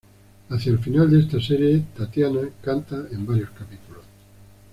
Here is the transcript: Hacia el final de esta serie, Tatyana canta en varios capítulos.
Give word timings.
Hacia 0.49 0.71
el 0.71 0.79
final 0.79 1.11
de 1.11 1.19
esta 1.19 1.39
serie, 1.39 1.83
Tatyana 1.95 2.49
canta 2.63 3.05
en 3.11 3.23
varios 3.23 3.51
capítulos. 3.51 4.01